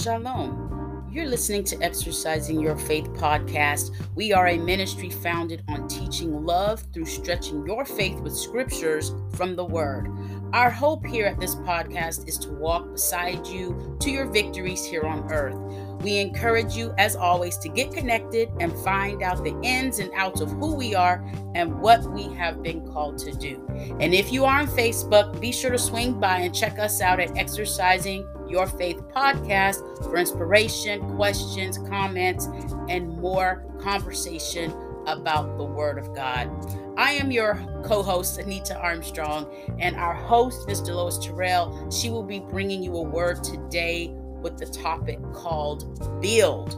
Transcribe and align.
Shalom. 0.00 1.08
You're 1.10 1.26
listening 1.26 1.64
to 1.64 1.82
Exercising 1.82 2.60
Your 2.60 2.76
Faith 2.76 3.06
podcast. 3.14 3.96
We 4.14 4.32
are 4.32 4.46
a 4.46 4.56
ministry 4.56 5.10
founded 5.10 5.64
on 5.66 5.88
teaching 5.88 6.46
love 6.46 6.84
through 6.92 7.06
stretching 7.06 7.66
your 7.66 7.84
faith 7.84 8.20
with 8.20 8.36
scriptures 8.36 9.12
from 9.34 9.56
the 9.56 9.64
Word. 9.64 10.08
Our 10.52 10.70
hope 10.70 11.04
here 11.04 11.26
at 11.26 11.40
this 11.40 11.56
podcast 11.56 12.28
is 12.28 12.38
to 12.38 12.50
walk 12.50 12.92
beside 12.92 13.44
you 13.48 13.98
to 13.98 14.10
your 14.10 14.26
victories 14.26 14.84
here 14.84 15.02
on 15.02 15.32
earth. 15.32 15.56
We 16.04 16.18
encourage 16.18 16.76
you, 16.76 16.94
as 16.96 17.16
always, 17.16 17.58
to 17.58 17.68
get 17.68 17.90
connected 17.90 18.50
and 18.60 18.72
find 18.84 19.20
out 19.20 19.42
the 19.42 19.58
ins 19.64 19.98
and 19.98 20.12
outs 20.14 20.40
of 20.40 20.48
who 20.52 20.76
we 20.76 20.94
are 20.94 21.28
and 21.56 21.80
what 21.80 22.04
we 22.12 22.32
have 22.34 22.62
been 22.62 22.86
called 22.92 23.18
to 23.18 23.32
do. 23.32 23.66
And 23.98 24.14
if 24.14 24.32
you 24.32 24.44
are 24.44 24.60
on 24.60 24.68
Facebook, 24.68 25.40
be 25.40 25.50
sure 25.50 25.72
to 25.72 25.78
swing 25.78 26.20
by 26.20 26.38
and 26.38 26.54
check 26.54 26.78
us 26.78 27.00
out 27.00 27.18
at 27.18 27.36
Exercising 27.36 28.24
your 28.48 28.66
Faith 28.66 29.00
podcast 29.14 29.82
for 30.04 30.16
inspiration, 30.16 31.16
questions, 31.16 31.78
comments, 31.88 32.46
and 32.88 33.08
more 33.18 33.64
conversation 33.80 34.72
about 35.06 35.56
the 35.56 35.64
Word 35.64 35.98
of 35.98 36.14
God. 36.14 36.50
I 36.96 37.12
am 37.12 37.30
your 37.30 37.54
co 37.84 38.02
host, 38.02 38.38
Anita 38.38 38.76
Armstrong, 38.76 39.46
and 39.78 39.96
our 39.96 40.14
host, 40.14 40.66
Miss 40.66 40.80
Deloise 40.80 41.24
Terrell. 41.24 41.90
She 41.90 42.10
will 42.10 42.24
be 42.24 42.40
bringing 42.40 42.82
you 42.82 42.96
a 42.96 43.02
word 43.02 43.42
today 43.44 44.08
with 44.42 44.58
the 44.58 44.66
topic 44.66 45.18
called 45.32 46.20
Build. 46.20 46.74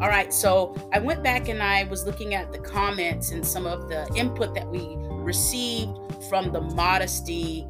All 0.00 0.08
right, 0.08 0.32
so 0.32 0.74
I 0.92 0.98
went 0.98 1.22
back 1.22 1.48
and 1.48 1.62
I 1.62 1.84
was 1.84 2.04
looking 2.04 2.34
at 2.34 2.52
the 2.52 2.58
comments 2.58 3.30
and 3.30 3.46
some 3.46 3.66
of 3.66 3.88
the 3.88 4.08
input 4.14 4.54
that 4.54 4.68
we 4.68 4.96
received 5.22 5.96
from 6.28 6.52
the 6.52 6.60
modesty 6.60 7.66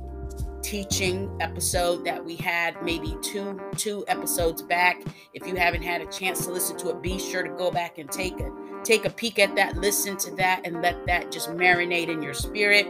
teaching 0.64 1.30
episode 1.40 2.06
that 2.06 2.24
we 2.24 2.36
had 2.36 2.82
maybe 2.82 3.14
two 3.20 3.60
two 3.76 4.02
episodes 4.08 4.62
back 4.62 5.02
if 5.34 5.46
you 5.46 5.54
haven't 5.54 5.82
had 5.82 6.00
a 6.00 6.06
chance 6.06 6.46
to 6.46 6.50
listen 6.50 6.74
to 6.74 6.88
it 6.88 7.02
be 7.02 7.18
sure 7.18 7.42
to 7.42 7.50
go 7.50 7.70
back 7.70 7.98
and 7.98 8.10
take 8.10 8.40
a 8.40 8.50
take 8.82 9.04
a 9.04 9.10
peek 9.10 9.38
at 9.38 9.54
that 9.54 9.76
listen 9.76 10.16
to 10.16 10.34
that 10.34 10.62
and 10.64 10.80
let 10.80 11.06
that 11.06 11.30
just 11.30 11.50
marinate 11.50 12.08
in 12.08 12.22
your 12.22 12.32
spirit 12.32 12.86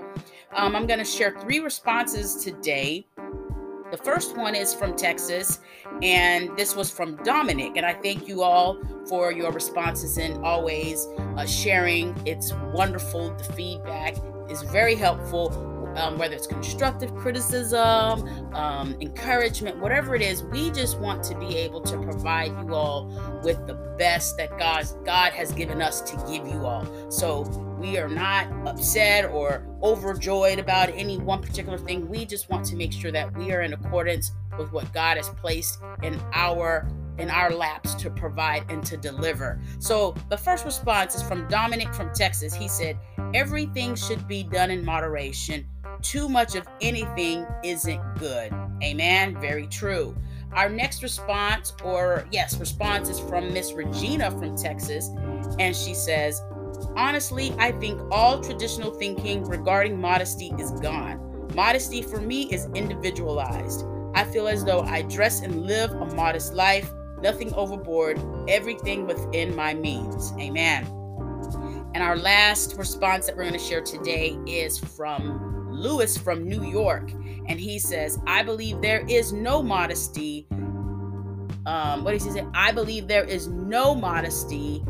um, 0.52 0.76
i'm 0.76 0.86
going 0.86 1.00
to 1.00 1.04
share 1.04 1.36
three 1.40 1.58
responses 1.58 2.36
today 2.36 3.04
the 3.90 3.98
first 3.98 4.36
one 4.36 4.56
is 4.56 4.74
from 4.74 4.96
Texas, 4.96 5.60
and 6.02 6.50
this 6.56 6.74
was 6.74 6.90
from 6.90 7.14
Dominic. 7.22 7.76
And 7.76 7.86
I 7.86 7.92
thank 7.92 8.26
you 8.26 8.42
all 8.42 8.80
for 9.08 9.30
your 9.30 9.52
responses 9.52 10.18
and 10.18 10.44
always 10.44 11.06
uh, 11.36 11.46
sharing. 11.46 12.12
It's 12.26 12.52
wonderful. 12.72 13.32
The 13.36 13.44
feedback 13.52 14.16
is 14.50 14.62
very 14.62 14.96
helpful 14.96 15.73
um, 15.96 16.18
whether 16.18 16.34
it's 16.34 16.46
constructive 16.46 17.14
criticism, 17.16 18.28
um, 18.54 18.96
encouragement, 19.00 19.78
whatever 19.78 20.14
it 20.14 20.22
is, 20.22 20.42
we 20.44 20.70
just 20.70 20.98
want 20.98 21.22
to 21.24 21.38
be 21.38 21.56
able 21.56 21.80
to 21.82 21.96
provide 21.98 22.50
you 22.62 22.74
all 22.74 23.40
with 23.44 23.66
the 23.66 23.74
best 23.98 24.36
that 24.36 24.58
God 24.58 24.86
God 25.04 25.32
has 25.32 25.52
given 25.52 25.80
us 25.80 26.00
to 26.02 26.16
give 26.28 26.46
you 26.46 26.66
all. 26.66 27.10
So 27.10 27.42
we 27.78 27.98
are 27.98 28.08
not 28.08 28.46
upset 28.66 29.26
or 29.26 29.66
overjoyed 29.82 30.58
about 30.58 30.88
any 30.90 31.18
one 31.18 31.42
particular 31.42 31.78
thing. 31.78 32.08
We 32.08 32.24
just 32.24 32.48
want 32.48 32.64
to 32.66 32.76
make 32.76 32.92
sure 32.92 33.12
that 33.12 33.36
we 33.36 33.52
are 33.52 33.62
in 33.62 33.72
accordance 33.72 34.32
with 34.58 34.72
what 34.72 34.92
God 34.92 35.16
has 35.16 35.28
placed 35.30 35.78
in 36.02 36.20
our 36.32 36.88
in 37.18 37.30
our 37.30 37.50
laps 37.50 37.94
to 37.94 38.10
provide 38.10 38.64
and 38.68 38.84
to 38.84 38.96
deliver. 38.96 39.60
So 39.78 40.16
the 40.30 40.36
first 40.36 40.64
response 40.64 41.14
is 41.14 41.22
from 41.22 41.46
Dominic 41.48 41.94
from 41.94 42.12
Texas. 42.12 42.52
He 42.52 42.66
said, 42.66 42.98
Everything 43.32 43.94
should 43.94 44.26
be 44.26 44.42
done 44.42 44.70
in 44.70 44.84
moderation 44.84 45.64
too 46.04 46.28
much 46.28 46.54
of 46.54 46.68
anything 46.80 47.46
isn't 47.64 48.00
good. 48.18 48.52
Amen. 48.82 49.40
Very 49.40 49.66
true. 49.66 50.14
Our 50.52 50.68
next 50.68 51.02
response, 51.02 51.72
or 51.82 52.26
yes, 52.30 52.58
response 52.60 53.08
is 53.08 53.18
from 53.18 53.52
Miss 53.52 53.72
Regina 53.72 54.30
from 54.30 54.56
Texas. 54.56 55.08
And 55.58 55.74
she 55.74 55.94
says, 55.94 56.40
Honestly, 56.96 57.52
I 57.58 57.72
think 57.72 58.00
all 58.12 58.40
traditional 58.40 58.92
thinking 58.92 59.44
regarding 59.44 60.00
modesty 60.00 60.52
is 60.58 60.70
gone. 60.72 61.48
Modesty 61.54 62.02
for 62.02 62.20
me 62.20 62.44
is 62.52 62.68
individualized. 62.74 63.84
I 64.14 64.24
feel 64.24 64.46
as 64.46 64.64
though 64.64 64.82
I 64.82 65.02
dress 65.02 65.40
and 65.40 65.66
live 65.66 65.90
a 65.90 66.06
modest 66.14 66.54
life, 66.54 66.88
nothing 67.20 67.52
overboard, 67.54 68.20
everything 68.48 69.06
within 69.06 69.56
my 69.56 69.74
means. 69.74 70.32
Amen. 70.38 70.84
And 71.94 72.02
our 72.02 72.16
last 72.16 72.76
response 72.76 73.26
that 73.26 73.36
we're 73.36 73.42
going 73.42 73.54
to 73.54 73.58
share 73.58 73.80
today 73.80 74.36
is 74.46 74.78
from 74.78 75.53
Lewis 75.74 76.16
from 76.16 76.48
New 76.48 76.64
York, 76.64 77.10
and 77.46 77.60
he 77.60 77.78
says, 77.78 78.18
I 78.26 78.42
believe 78.42 78.80
there 78.80 79.04
is 79.08 79.32
no 79.32 79.62
modesty. 79.62 80.46
Um, 81.66 82.04
what 82.04 82.12
does 82.12 82.24
he 82.24 82.30
say? 82.30 82.46
I 82.54 82.72
believe 82.72 83.08
there 83.08 83.24
is 83.24 83.48
no 83.48 83.94
modesty 83.94 84.84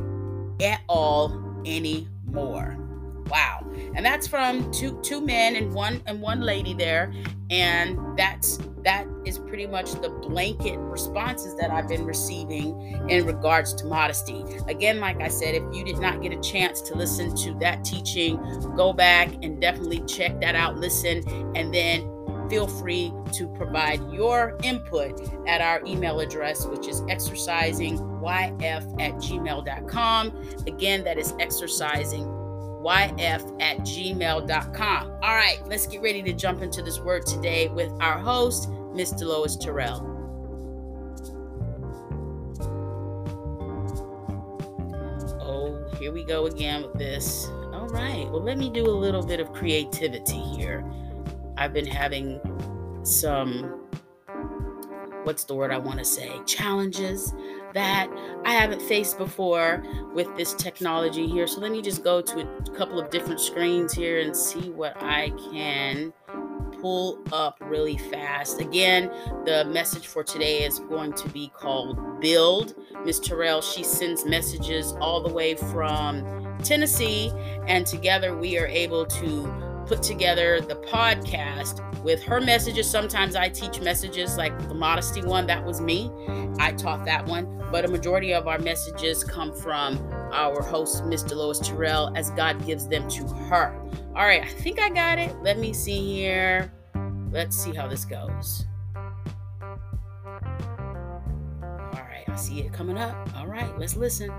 at 0.61 0.81
all 0.89 1.63
anymore. 1.65 2.84
Wow. 3.29 3.67
And 3.95 4.05
that's 4.05 4.27
from 4.27 4.71
two 4.73 5.01
two 5.03 5.21
men 5.21 5.57
and 5.57 5.73
one 5.73 6.03
and 6.07 6.21
one 6.21 6.41
lady 6.41 6.75
there. 6.75 7.13
And 7.51 7.99
that's 8.17 8.59
that 8.85 9.07
is 9.25 9.39
pretty 9.39 9.67
much 9.67 9.93
the 9.93 10.11
blanket 10.11 10.77
responses 10.79 11.57
that 11.57 11.71
I've 11.71 11.89
been 11.89 12.05
receiving 12.05 12.79
in 13.09 13.27
regards 13.27 13.73
to 13.75 13.87
modesty. 13.87 14.45
Again, 14.69 15.01
like 15.01 15.23
I 15.23 15.29
said, 15.29 15.55
if 15.55 15.63
you 15.75 15.85
did 15.85 15.99
not 15.99 16.23
get 16.23 16.33
a 16.33 16.41
chance 16.41 16.83
to 16.83 16.95
listen 16.95 17.35
to 17.37 17.55
that 17.61 17.83
teaching, 17.83 18.37
go 18.77 18.93
back 18.93 19.33
and 19.43 19.61
definitely 19.61 20.01
check 20.01 20.39
that 20.41 20.55
out, 20.55 20.77
listen, 20.77 21.27
and 21.57 21.73
then 21.73 22.11
feel 22.51 22.67
free 22.67 23.13
to 23.33 23.49
provide 23.49 24.01
your 24.13 24.59
input 24.63 25.21
at 25.49 25.61
our 25.61 25.83
email 25.87 26.21
address, 26.21 26.67
which 26.67 26.87
is 26.87 27.01
exercisingyf 27.03 29.01
at 29.01 29.13
gmail.com. 29.15 30.49
Again, 30.67 31.05
that 31.05 31.19
is 31.19 31.35
exercising 31.41 32.34
yf 32.85 33.63
at 33.63 33.79
gmail.com. 33.79 35.11
All 35.23 35.35
right, 35.35 35.59
let's 35.67 35.87
get 35.87 36.03
ready 36.03 36.23
to 36.23 36.33
jump 36.33 36.63
into 36.63 36.83
this 36.83 37.01
word 37.01 37.27
today 37.27 37.69
with 37.69 37.91
our 38.01 38.19
host, 38.19 38.69
Miss 38.93 39.13
Deloise 39.13 39.59
Terrell. 39.59 40.11
Oh, 45.41 45.87
here 45.99 46.13
we 46.13 46.25
go 46.25 46.47
again 46.47 46.83
with 46.83 46.95
this. 46.95 47.47
All 47.73 47.89
right, 47.89 48.29
well, 48.31 48.43
let 48.43 48.59
me 48.59 48.71
do 48.71 48.87
a 48.87 48.97
little 48.97 49.23
bit 49.23 49.41
of 49.41 49.53
creativity 49.53 50.41
here. 50.41 50.85
I've 51.57 51.73
been 51.73 51.87
having 51.87 52.41
some, 53.03 53.89
what's 55.23 55.45
the 55.45 55.55
word 55.55 55.73
I 55.73 55.79
want 55.79 55.99
to 56.01 56.05
say, 56.05 56.33
challenges 56.47 57.33
that 57.75 58.09
I 58.45 58.53
haven't 58.53 58.81
faced 58.83 59.19
before 59.19 59.85
with 60.15 60.35
this 60.37 60.55
technology 60.55 61.27
here. 61.27 61.47
So 61.47 61.61
let 61.61 61.73
me 61.73 61.83
just 61.83 62.03
go 62.03 62.23
to 62.23 62.41
a 62.41 62.77
couple 62.77 62.99
of 62.99 63.11
different 63.11 63.41
screens 63.41 63.93
here 63.93 64.21
and 64.21 64.35
see 64.35 64.71
what 64.71 64.97
I 65.03 65.31
can 65.53 66.13
pull 66.81 67.19
up 67.33 67.59
really 67.63 67.97
fast. 67.97 68.61
Again, 68.61 69.11
the 69.45 69.65
message 69.65 70.07
for 70.07 70.23
today 70.23 70.65
is 70.65 70.79
going 70.81 71.15
to 71.15 71.29
be 71.31 71.49
called 71.49 72.21
Build. 72.21 72.75
Miss 73.05 73.19
Terrell, 73.19 73.61
she 73.63 73.83
sends 73.83 74.25
messages 74.25 74.93
all 75.01 75.23
the 75.23 75.33
way 75.33 75.55
from 75.55 76.59
Tennessee, 76.63 77.33
and 77.67 77.87
together 77.87 78.37
we 78.37 78.59
are 78.59 78.67
able 78.67 79.07
to 79.07 79.64
put 79.87 80.03
together 80.03 80.61
the 80.61 80.77
podcast 80.77 81.81
with 82.03 82.23
her 82.23 82.41
messages. 82.41 82.91
Sometimes 82.91 83.37
I 83.37 83.49
teach 83.49 83.81
messages 83.81 84.37
like 84.37 84.57
the 84.69 84.75
modesty 84.75 85.23
one, 85.23 85.47
that 85.47 85.65
was 85.65 85.81
me. 85.81 86.11
I 86.59 86.73
taught 86.73 87.05
that 87.05 87.27
one, 87.27 87.65
but 87.71 87.85
a 87.85 87.89
majority 87.89 88.33
of 88.33 88.47
our 88.47 88.59
messages 88.59 89.25
come 89.25 89.53
from 89.53 89.99
our 90.33 90.63
host, 90.63 91.05
Miss 91.05 91.23
Deloise 91.23 91.67
Terrell, 91.67 92.13
as 92.17 92.31
God 92.31 92.65
gives 92.67 92.87
them 92.89 93.09
to 93.11 93.27
her. 93.27 93.75
All 94.15 94.25
right, 94.25 94.43
I 94.43 94.49
think 94.49 94.81
I 94.81 94.91
got 94.91 95.19
it. 95.19 95.35
Let 95.43 95.59
me 95.59 95.73
see 95.73 96.15
here. 96.15 96.73
Let's 97.31 97.57
see 97.57 97.75
how 97.75 97.89
this 97.89 98.05
goes. 98.05 98.67
All 98.95 99.81
right, 101.93 102.25
I 102.29 102.37
see 102.37 102.61
it 102.61 102.73
coming 102.73 102.97
up. 102.97 103.29
All 103.37 103.47
right, 103.47 103.77
let's 103.79 103.97
listen. 103.97 104.31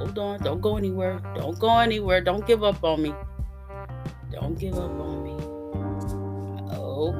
Hold 0.00 0.18
on. 0.18 0.38
Don't 0.40 0.62
go 0.62 0.78
anywhere. 0.78 1.20
Don't 1.36 1.58
go 1.58 1.78
anywhere. 1.78 2.22
Don't 2.22 2.46
give 2.46 2.64
up 2.64 2.82
on 2.82 3.02
me. 3.02 3.14
Don't 4.32 4.58
give 4.58 4.78
up 4.78 4.98
on 4.98 5.22
me. 5.22 5.36
Oh, 6.72 7.12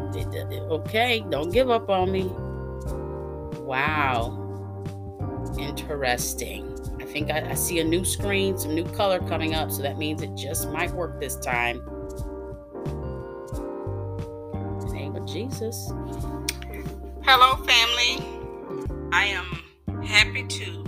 okay. 0.71 1.23
Don't 1.29 1.53
give 1.53 1.69
up 1.69 1.91
on 1.91 2.11
me. 2.11 2.25
Wow. 3.63 4.39
Interesting. 5.59 6.75
I 6.99 7.05
think 7.05 7.31
I, 7.31 7.51
I 7.51 7.55
see 7.55 7.81
a 7.81 7.85
new 7.85 8.03
screen, 8.03 8.57
some 8.57 8.75
new 8.75 8.85
color 8.85 9.19
coming 9.29 9.55
up, 9.55 9.71
so 9.71 9.83
that 9.83 9.99
means 9.99 10.23
it 10.23 10.35
just 10.35 10.71
might 10.71 10.91
work 10.93 11.21
this 11.21 11.37
time. 11.37 11.83
Name 14.91 15.15
of 15.17 15.27
Jesus. 15.27 15.93
Hello, 17.25 17.57
family. 17.67 18.25
I 19.13 19.27
am 19.27 20.03
happy 20.03 20.45
to 20.45 20.80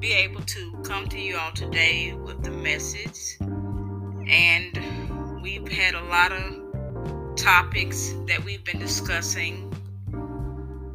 be 0.00 0.14
able 0.14 0.40
to 0.40 0.72
come 0.82 1.06
to 1.08 1.20
you 1.20 1.36
all 1.36 1.52
today 1.52 2.14
with 2.14 2.42
the 2.42 2.50
message. 2.50 3.36
And 3.40 5.42
we've 5.42 5.70
had 5.70 5.94
a 5.94 6.02
lot 6.04 6.32
of 6.32 7.36
topics 7.36 8.14
that 8.26 8.42
we've 8.42 8.64
been 8.64 8.78
discussing, 8.78 9.70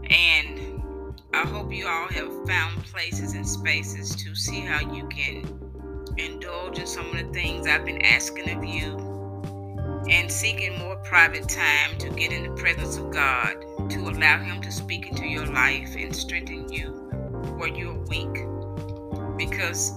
and 0.10 1.14
I 1.36 1.46
hope 1.46 1.72
you 1.72 1.88
all 1.88 2.08
have 2.08 2.48
found 2.48 2.84
places 2.86 3.36
and 3.36 3.48
spaces 3.48 4.16
to 4.16 4.34
see 4.34 4.62
how 4.62 4.92
you 4.92 5.08
can 5.08 5.46
indulge 6.18 6.80
in 6.80 6.88
some 6.88 7.06
of 7.12 7.18
the 7.18 7.32
things 7.32 7.68
I've 7.68 7.86
been 7.86 8.02
asking 8.02 8.58
of 8.58 8.66
you 8.66 10.04
and 10.10 10.32
seeking 10.32 10.80
more 10.80 10.96
private 10.98 11.48
time 11.48 11.98
to 12.00 12.10
get 12.10 12.32
in 12.32 12.44
the 12.44 12.60
presence 12.60 12.98
of 12.98 13.12
God, 13.12 13.54
to 13.92 14.00
allow 14.00 14.44
Him 14.44 14.62
to 14.64 14.72
speak 14.72 15.08
into 15.08 15.28
your 15.28 15.46
life 15.46 15.96
and 15.96 16.16
strengthen 16.16 16.72
you 16.72 16.90
where 17.58 17.70
you're 17.70 18.00
weak. 18.06 18.55
Because 19.38 19.92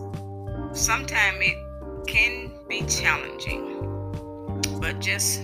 sometimes 0.73 1.39
it 1.41 1.57
can 2.07 2.53
be 2.69 2.83
challenging, 2.87 3.75
but 4.81 4.99
just 5.01 5.43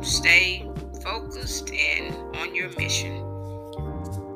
stay 0.00 0.68
focused 1.02 1.70
and 1.72 2.14
on 2.36 2.54
your 2.54 2.70
mission. 2.78 3.22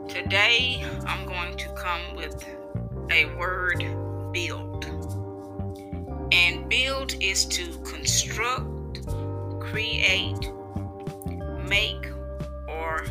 Today, 0.08 0.84
I'm 1.06 1.26
going 1.26 1.56
to 1.56 1.68
come 1.74 2.16
with 2.16 2.44
a 3.10 3.26
word 3.36 3.84
build. 4.32 4.84
And 6.32 6.68
build 6.68 7.14
is 7.20 7.44
to 7.46 7.64
construct, 7.84 9.06
create, 9.60 10.50
make, 11.68 12.06
or 12.68 13.06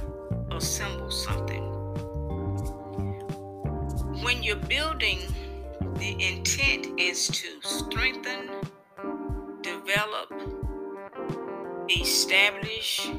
assemble 0.51 1.09
something. 1.09 1.63
When 4.23 4.43
you're 4.43 4.55
building, 4.55 5.19
the 5.97 6.23
intent 6.23 6.99
is 6.99 7.27
to 7.27 7.47
strengthen, 7.61 8.49
develop, 9.61 10.31
establish 11.89 13.09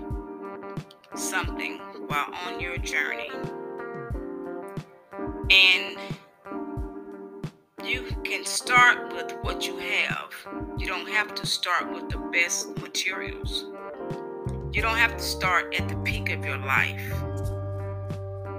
something 1.17 1.79
while 2.07 2.33
on 2.47 2.61
your 2.61 2.79
journey. 2.79 3.31
And 5.51 5.99
you 7.85 8.05
can 8.23 8.45
start 8.45 9.13
with 9.13 9.33
what 9.43 9.67
you 9.67 9.77
have. 9.79 10.33
You 10.79 10.87
don't 10.87 11.09
have 11.09 11.35
to 11.35 11.47
start 11.47 11.93
with 11.93 12.09
the 12.09 12.19
best 12.33 12.77
materials. 12.81 13.67
You 14.73 14.83
don't 14.83 14.99
have 14.99 15.17
to 15.17 15.23
start 15.23 15.75
at 15.75 15.89
the 15.89 15.97
peak 15.97 16.31
of 16.31 16.45
your 16.45 16.59
life. 16.59 17.13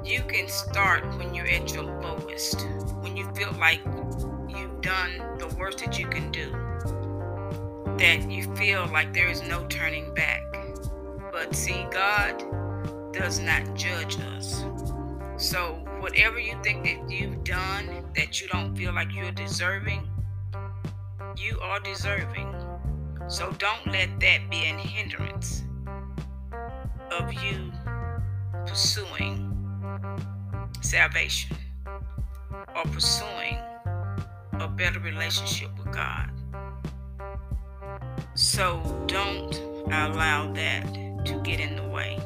You 0.04 0.24
can 0.28 0.48
start 0.48 1.06
when 1.18 1.34
you're 1.34 1.48
at 1.48 1.74
your 1.74 1.84
lowest, 1.84 2.68
when 3.02 3.16
you 3.16 3.32
feel 3.36 3.52
like 3.60 3.82
done 4.90 5.38
the 5.38 5.48
worst 5.60 5.78
that 5.78 6.00
you 6.00 6.08
can 6.08 6.32
do 6.32 6.50
that 8.00 8.28
you 8.28 8.44
feel 8.56 8.88
like 8.88 9.14
there 9.14 9.28
is 9.28 9.44
no 9.44 9.64
turning 9.68 10.12
back. 10.16 10.42
But 11.32 11.56
see, 11.56 11.86
God 11.92 12.44
does 13.14 13.40
not 13.40 13.76
judge 13.76 14.20
us. 14.20 14.64
So, 15.38 15.86
whatever 16.00 16.40
you 16.40 16.58
think 16.64 16.84
that 16.86 17.08
you've 17.08 17.44
done 17.44 18.04
that 18.16 18.42
you 18.42 18.48
don't 18.48 18.76
feel 18.76 18.92
like 18.92 19.14
you're 19.14 19.32
deserving, 19.32 20.10
you 21.38 21.60
are 21.62 21.80
deserving. 21.82 22.52
So, 23.28 23.52
don't 23.60 23.86
let 23.86 24.20
that 24.22 24.50
be 24.50 24.66
an 24.66 24.80
hindrance 24.80 25.66
of 27.12 27.32
you 27.32 27.72
pursuing 28.66 29.56
salvation 30.82 31.56
or 32.76 32.84
pursuing 32.86 33.60
a 34.60 34.68
better 34.68 35.00
relationship 35.00 35.70
with 35.78 35.94
God. 35.94 36.30
So 38.36 38.82
don't 39.08 39.56
allow 39.88 40.52
that 40.54 40.94
to 41.26 41.42
get 41.44 41.60
in 41.60 41.76
the 41.76 41.88
way. 41.88 42.18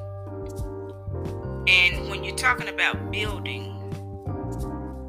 And 1.68 2.10
when 2.10 2.24
you're 2.24 2.36
talking 2.36 2.68
about 2.70 3.12
building, 3.12 3.70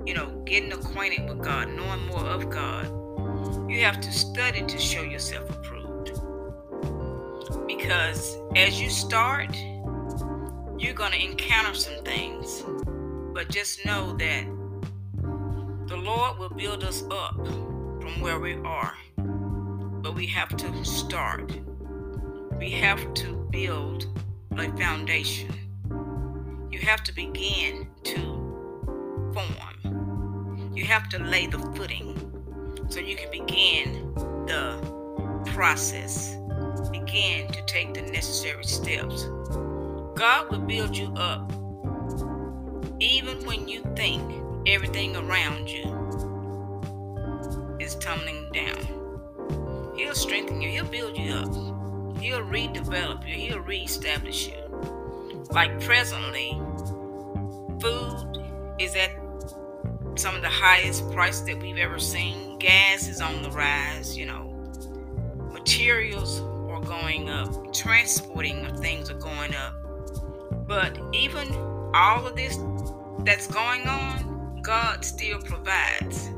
you 0.06 0.14
know, 0.14 0.42
getting 0.44 0.72
acquainted 0.72 1.28
with 1.28 1.42
God, 1.42 1.68
knowing 1.68 2.06
more 2.06 2.24
of 2.26 2.48
God, 2.50 2.86
you 3.70 3.80
have 3.80 4.00
to 4.00 4.12
study 4.12 4.62
to 4.62 4.78
show 4.78 5.02
yourself 5.02 5.50
approved. 5.50 6.12
Because 7.66 8.36
as 8.54 8.80
you 8.80 8.88
start, 8.90 9.56
you're 10.78 10.94
going 10.94 11.12
to 11.12 11.22
encounter 11.22 11.74
some 11.74 12.02
things. 12.04 12.62
But 13.34 13.48
just 13.48 13.84
know 13.84 14.12
that 14.18 14.46
the 15.94 16.00
Lord 16.00 16.38
will 16.40 16.48
build 16.48 16.82
us 16.82 17.04
up 17.08 17.36
from 17.36 18.20
where 18.20 18.40
we 18.40 18.54
are 18.64 18.94
but 20.02 20.16
we 20.16 20.26
have 20.26 20.56
to 20.56 20.84
start. 20.84 21.56
We 22.58 22.70
have 22.72 23.14
to 23.14 23.48
build 23.52 24.06
a 24.56 24.76
foundation. 24.76 25.54
You 26.72 26.80
have 26.80 27.04
to 27.04 27.14
begin 27.14 27.86
to 28.02 29.32
form. 29.32 30.72
You 30.74 30.84
have 30.84 31.08
to 31.10 31.20
lay 31.20 31.46
the 31.46 31.58
footing 31.76 32.18
so 32.88 32.98
you 32.98 33.14
can 33.14 33.30
begin 33.30 34.12
the 34.46 34.76
process, 35.54 36.36
begin 36.90 37.52
to 37.52 37.62
take 37.66 37.94
the 37.94 38.02
necessary 38.02 38.64
steps. 38.64 39.28
God 40.16 40.50
will 40.50 40.58
build 40.58 40.96
you 40.96 41.14
up 41.14 41.52
even 43.00 43.44
when 43.46 43.68
you 43.68 43.82
think 43.94 44.43
everything 44.66 45.16
around 45.16 45.68
you 45.68 45.84
is 47.80 47.94
tumbling 47.96 48.50
down. 48.52 49.92
He'll 49.96 50.14
strengthen 50.14 50.60
you. 50.62 50.70
He'll 50.70 50.84
build 50.84 51.16
you 51.16 51.32
up. 51.34 51.52
He'll 52.20 52.40
redevelop 52.40 53.26
you. 53.28 53.34
He'll 53.34 53.60
reestablish 53.60 54.48
you. 54.48 54.54
Like 55.50 55.80
presently, 55.80 56.50
food 57.80 58.44
is 58.78 58.96
at 58.96 59.10
some 60.16 60.34
of 60.34 60.42
the 60.42 60.48
highest 60.48 61.10
prices 61.12 61.44
that 61.46 61.60
we've 61.60 61.76
ever 61.76 61.98
seen. 61.98 62.58
Gas 62.58 63.08
is 63.08 63.20
on 63.20 63.42
the 63.42 63.50
rise, 63.50 64.16
you 64.16 64.26
know. 64.26 64.50
Materials 65.52 66.40
are 66.70 66.80
going 66.80 67.28
up. 67.28 67.74
Transporting 67.74 68.64
of 68.66 68.78
things 68.80 69.10
are 69.10 69.18
going 69.18 69.54
up. 69.54 69.74
But 70.66 70.98
even 71.12 71.52
all 71.94 72.26
of 72.26 72.36
this 72.36 72.58
that's 73.20 73.46
going 73.46 73.86
on, 73.86 74.33
Still 75.04 75.38
provides. 75.38 76.30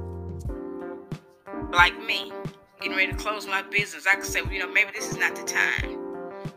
Like 1.70 1.96
me, 2.04 2.32
getting 2.80 2.96
ready 2.96 3.12
to 3.12 3.16
close 3.16 3.46
my 3.46 3.62
business, 3.62 4.08
I 4.08 4.16
could 4.16 4.24
say, 4.24 4.42
well, 4.42 4.52
you 4.52 4.58
know, 4.58 4.72
maybe 4.72 4.90
this 4.92 5.08
is 5.08 5.16
not 5.16 5.36
the 5.36 5.44
time. 5.44 5.96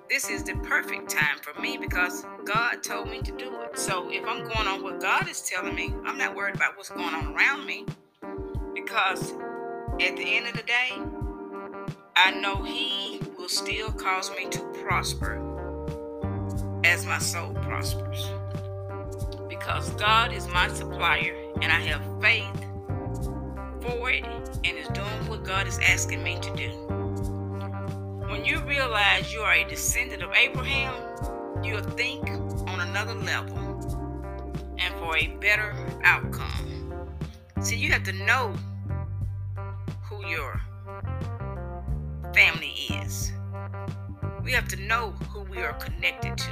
This 0.10 0.28
is 0.28 0.44
the 0.44 0.56
perfect 0.64 1.12
time 1.12 1.38
for 1.40 1.62
me 1.62 1.78
because 1.78 2.26
God 2.46 2.82
told 2.82 3.12
me 3.12 3.22
to 3.22 3.32
do 3.34 3.62
it. 3.62 3.78
So 3.78 4.10
if 4.12 4.26
I'm 4.26 4.44
going 4.44 4.68
on 4.68 4.82
what 4.82 5.00
God 5.00 5.30
is 5.30 5.42
telling 5.42 5.76
me, 5.76 5.94
I'm 6.04 6.18
not 6.18 6.36
worried 6.36 6.56
about 6.56 6.76
what's 6.78 6.90
going 6.90 7.14
on 7.14 7.36
around 7.36 7.68
me 7.68 7.86
because 8.74 9.34
at 10.02 10.18
the 10.18 10.36
end 10.36 10.48
of 10.48 10.56
the 10.56 10.64
day, 10.64 11.00
I 12.16 12.32
know 12.32 12.64
He 12.64 13.22
will 13.38 13.50
still 13.50 13.92
cause 13.92 14.32
me 14.32 14.50
to 14.50 14.62
prosper 14.84 15.40
as 16.84 17.06
my 17.06 17.20
soul 17.20 17.54
prospers. 17.54 18.26
Because 19.48 19.92
God 19.92 20.34
is 20.34 20.48
my 20.48 20.70
supplier 20.70 21.49
and 21.62 21.72
I 21.72 21.80
have 21.80 22.02
faith 22.22 22.66
for 23.82 24.10
it 24.12 24.24
and 24.64 24.78
is 24.78 24.88
doing 24.90 25.28
what 25.28 25.44
God 25.44 25.68
is 25.68 25.80
asking 25.80 26.24
me 26.24 26.40
to 26.40 26.56
do. 26.56 26.70
When 28.30 28.46
you 28.46 28.60
realize 28.62 29.34
you 29.34 29.42
are 29.42 29.54
a 29.54 29.64
descendant 29.68 30.22
of 30.24 30.32
Abraham, 30.34 30.94
you'll 31.64 31.82
think 31.82 32.30
on 32.68 32.80
another 32.80 33.16
level 33.16 33.58
and 34.78 34.94
for 34.96 35.18
a 35.18 35.28
better 35.42 35.76
outcome. 36.04 37.06
See, 37.62 37.76
you 37.76 37.92
have 37.92 38.04
to 38.04 38.14
know 38.14 38.54
who 40.04 40.26
your 40.26 40.62
family 42.34 42.74
is. 43.04 43.34
We 44.44 44.54
have 44.54 44.68
to 44.70 44.76
know 44.78 45.12
who 45.30 45.42
we 45.42 45.58
are 45.58 45.74
connected 45.74 46.38
to. 46.38 46.52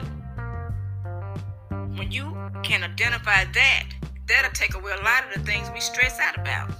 When 1.95 2.11
you 2.11 2.35
can 2.63 2.83
identify 2.83 3.45
that, 3.45 3.89
that'll 4.27 4.51
take 4.51 4.75
away 4.75 4.91
a 4.91 5.03
lot 5.03 5.25
of 5.25 5.33
the 5.33 5.51
things 5.51 5.69
we 5.73 5.79
stress 5.79 6.19
out 6.19 6.37
about 6.37 6.71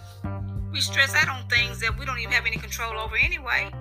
we 0.78 0.82
stress 0.82 1.16
out 1.16 1.28
on 1.28 1.48
things 1.48 1.80
that 1.80 1.98
we 1.98 2.06
don't 2.06 2.20
even 2.20 2.32
have 2.32 2.46
any 2.46 2.58
control 2.58 3.00
over 3.00 3.16
anyway. 3.18 3.72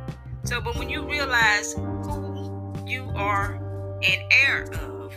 So, 0.44 0.62
but 0.62 0.76
when 0.76 0.88
you 0.88 1.06
realize 1.06 1.74
who 1.74 2.74
you 2.86 3.10
are 3.14 3.56
an 4.02 4.28
heir 4.30 4.62
of, 4.72 5.12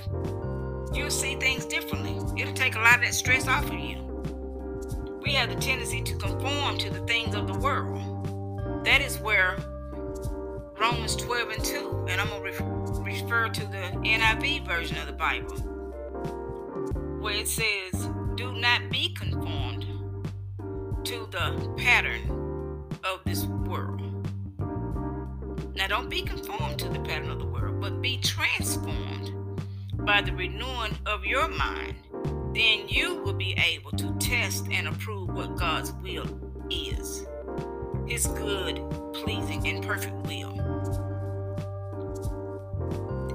you'll 0.93 1.09
see 1.09 1.35
things 1.35 1.63
differently. 1.63 2.17
It'll 2.41 2.53
take 2.53 2.75
a 2.75 2.79
lot 2.79 2.95
of 2.95 3.01
that 3.03 3.13
stress 3.13 3.47
off 3.47 3.63
of 3.63 3.79
you. 3.79 3.97
We 5.21 5.31
have 5.35 5.49
the 5.49 5.55
tendency 5.55 6.01
to 6.01 6.15
conform 6.15 6.79
to 6.79 6.89
the 6.89 6.99
things 7.05 7.33
of 7.33 7.47
the 7.47 7.57
world. 7.59 8.83
That 8.83 8.99
is 8.99 9.17
where 9.19 9.55
Romans 10.77 11.15
12 11.15 11.49
and 11.49 11.63
2, 11.63 12.07
and 12.09 12.19
I'm 12.19 12.27
going 12.27 12.53
to 12.55 13.01
refer 13.03 13.47
to 13.47 13.61
the 13.61 13.99
NIV 14.03 14.67
version 14.67 14.97
of 14.97 15.07
the 15.07 15.13
Bible, 15.13 15.55
where 17.21 17.35
it 17.35 17.47
says, 17.47 18.08
Do 18.39 18.53
not 18.53 18.89
be 18.89 19.13
conformed 19.15 19.85
to 21.03 21.27
the 21.29 21.73
pattern 21.75 22.85
of 23.03 23.19
this 23.25 23.43
world. 23.43 24.01
Now, 25.75 25.87
don't 25.87 26.09
be 26.09 26.21
conformed 26.21 26.79
to 26.79 26.87
the 26.87 27.01
pattern 27.01 27.31
of 27.31 27.39
the 27.39 27.45
world, 27.45 27.81
but 27.81 28.01
be 28.01 28.17
transformed 28.19 29.33
by 30.05 30.21
the 30.21 30.31
renewing 30.31 30.97
of 31.05 31.25
your 31.25 31.49
mind. 31.49 31.95
Then 32.55 32.87
you 32.87 33.21
will 33.25 33.33
be 33.33 33.57
able 33.57 33.91
to 33.97 34.15
test 34.19 34.67
and 34.71 34.87
approve 34.87 35.33
what 35.33 35.57
God's 35.57 35.91
will 36.01 36.25
is 36.69 37.27
His 38.07 38.25
good, 38.25 38.81
pleasing, 39.15 39.67
and 39.67 39.83
perfect 39.85 40.15
will. 40.27 40.53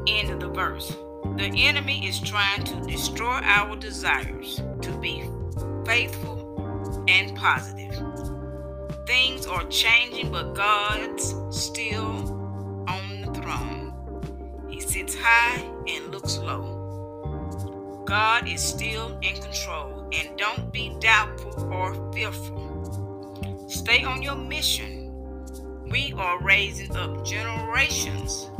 End 0.06 0.30
of 0.30 0.40
the 0.40 0.48
verse. 0.48 0.96
The 1.36 1.50
enemy 1.66 2.06
is 2.06 2.20
trying 2.20 2.62
to 2.62 2.80
destroy 2.86 3.40
our 3.42 3.74
desires 3.74 4.62
to 4.82 4.90
be 4.98 5.28
faithful 5.84 7.04
and 7.08 7.36
positive. 7.36 7.92
Things 9.04 9.44
are 9.44 9.64
changing, 9.64 10.30
but 10.30 10.54
God's 10.54 11.34
still 11.50 12.84
on 12.88 13.20
the 13.22 13.32
throne. 13.40 14.64
He 14.68 14.80
sits 14.80 15.16
high 15.18 15.60
and 15.88 16.12
looks 16.12 16.38
low. 16.38 18.02
God 18.06 18.46
is 18.46 18.62
still 18.62 19.18
in 19.20 19.34
control, 19.34 20.08
and 20.12 20.38
don't 20.38 20.72
be 20.72 20.94
doubtful 21.00 21.74
or 21.74 22.12
fearful. 22.12 23.66
Stay 23.68 24.04
on 24.04 24.22
your 24.22 24.36
mission. 24.36 25.10
We 25.90 26.14
are 26.16 26.40
raising 26.42 26.94
up 26.96 27.24
generations. 27.26 28.50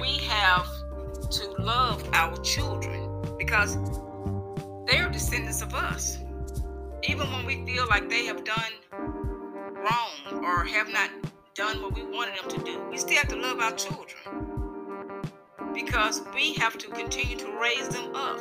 We 0.00 0.16
have 0.28 0.66
to 1.30 1.50
love 1.58 2.08
our 2.14 2.36
children 2.38 3.22
because 3.38 3.76
they 4.86 4.98
are 4.98 5.10
descendants 5.10 5.62
of 5.62 5.74
us. 5.74 6.18
Even 7.02 7.30
when 7.32 7.44
we 7.46 7.64
feel 7.66 7.86
like 7.88 8.08
they 8.08 8.24
have 8.24 8.44
done 8.44 8.72
wrong 8.92 10.44
or 10.44 10.64
have 10.64 10.88
not 10.88 11.10
done 11.54 11.82
what 11.82 11.94
we 11.94 12.02
wanted 12.02 12.38
them 12.38 12.48
to 12.48 12.64
do, 12.64 12.80
we 12.90 12.96
still 12.96 13.16
have 13.16 13.28
to 13.28 13.36
love 13.36 13.58
our 13.60 13.72
children 13.72 14.18
because 15.74 16.22
we 16.34 16.54
have 16.54 16.78
to 16.78 16.88
continue 16.88 17.36
to 17.36 17.58
raise 17.60 17.88
them 17.88 18.14
up. 18.14 18.40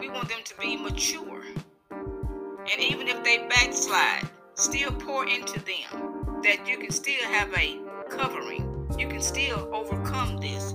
We 0.00 0.08
want 0.10 0.28
them 0.28 0.40
to 0.44 0.56
be 0.58 0.76
mature. 0.76 1.42
And 1.90 2.80
even 2.80 3.08
if 3.08 3.22
they 3.24 3.38
backslide, 3.48 4.28
still 4.54 4.92
pour 4.92 5.26
into 5.26 5.60
them 5.60 6.40
that 6.42 6.66
you 6.68 6.78
can 6.78 6.90
still 6.90 7.22
have 7.24 7.52
a 7.58 7.80
covering. 8.08 8.86
You 8.98 9.08
can 9.08 9.20
still 9.20 9.68
overcome 9.74 10.38
this. 10.38 10.74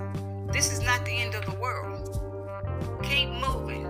Not 0.90 1.06
the 1.06 1.12
end 1.12 1.36
of 1.36 1.46
the 1.46 1.54
world. 1.62 2.20
Keep 3.04 3.30
moving. 3.30 3.84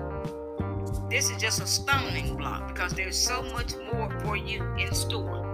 This 1.10 1.30
is 1.30 1.42
just 1.42 1.62
a 1.62 1.66
stumbling 1.66 2.36
block 2.36 2.68
because 2.68 2.92
there's 2.92 3.16
so 3.16 3.42
much 3.42 3.72
more 3.94 4.10
for 4.20 4.36
you 4.36 4.62
in 4.78 4.94
store. 4.94 5.46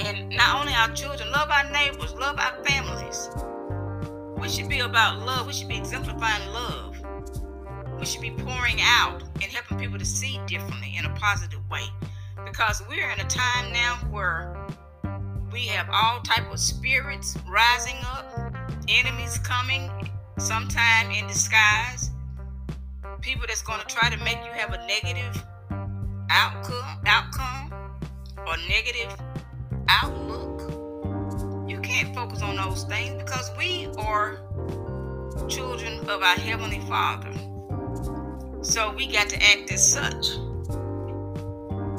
And 0.00 0.28
not 0.30 0.58
only 0.58 0.72
our 0.74 0.88
children, 0.96 1.30
love 1.30 1.48
our 1.48 1.70
neighbors, 1.70 2.12
love 2.14 2.40
our 2.40 2.60
families. 2.64 3.30
We 4.36 4.48
should 4.48 4.68
be 4.68 4.80
about 4.80 5.24
love. 5.24 5.46
We 5.46 5.52
should 5.52 5.68
be 5.68 5.76
exemplifying 5.76 6.44
love. 6.48 6.96
We 8.00 8.04
should 8.04 8.22
be 8.22 8.32
pouring 8.32 8.80
out 8.80 9.22
and 9.34 9.44
helping 9.44 9.78
people 9.78 10.00
to 10.00 10.04
see 10.04 10.40
differently 10.48 10.96
in 10.98 11.04
a 11.04 11.14
positive 11.14 11.60
way. 11.70 11.84
Because 12.44 12.82
we're 12.88 13.12
in 13.12 13.20
a 13.20 13.28
time 13.28 13.72
now 13.72 13.94
where 14.10 14.56
we 15.52 15.66
have 15.66 15.88
all 15.92 16.20
type 16.22 16.52
of 16.52 16.58
spirits 16.58 17.38
rising 17.48 17.98
up, 18.02 18.49
enemies 18.88 19.38
coming, 19.38 19.90
sometime 20.38 21.10
in 21.10 21.26
disguise 21.26 22.10
people 23.20 23.44
that's 23.46 23.62
going 23.62 23.80
to 23.80 23.86
try 23.86 24.08
to 24.08 24.16
make 24.24 24.38
you 24.44 24.50
have 24.52 24.72
a 24.72 24.86
negative 24.86 25.42
outcome, 26.30 26.98
outcome 27.06 27.72
or 28.46 28.56
negative 28.68 29.14
outlook. 29.88 31.68
You 31.68 31.80
can't 31.80 32.14
focus 32.14 32.42
on 32.42 32.56
those 32.56 32.84
things 32.84 33.22
because 33.22 33.50
we 33.58 33.88
are 33.98 34.38
children 35.48 36.00
of 36.08 36.22
our 36.22 36.36
Heavenly 36.36 36.80
Father. 36.80 37.32
So 38.62 38.92
we 38.94 39.06
got 39.06 39.28
to 39.28 39.42
act 39.42 39.70
as 39.70 39.86
such. 39.86 40.36